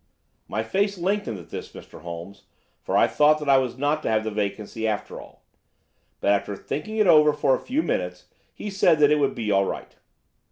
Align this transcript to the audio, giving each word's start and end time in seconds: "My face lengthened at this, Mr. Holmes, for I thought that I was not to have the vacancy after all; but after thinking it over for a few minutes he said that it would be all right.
"My 0.47 0.63
face 0.63 0.97
lengthened 0.97 1.37
at 1.37 1.51
this, 1.51 1.73
Mr. 1.73 2.01
Holmes, 2.01 2.45
for 2.81 2.97
I 2.97 3.05
thought 3.05 3.37
that 3.37 3.47
I 3.47 3.59
was 3.59 3.77
not 3.77 4.01
to 4.01 4.09
have 4.09 4.23
the 4.23 4.31
vacancy 4.31 4.87
after 4.87 5.21
all; 5.21 5.43
but 6.19 6.31
after 6.31 6.55
thinking 6.55 6.97
it 6.97 7.05
over 7.05 7.33
for 7.33 7.53
a 7.53 7.59
few 7.59 7.83
minutes 7.83 8.25
he 8.51 8.71
said 8.71 8.97
that 8.97 9.11
it 9.11 9.19
would 9.19 9.35
be 9.35 9.51
all 9.51 9.65
right. 9.65 9.93